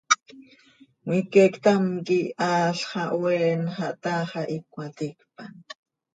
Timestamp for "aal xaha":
2.47-3.03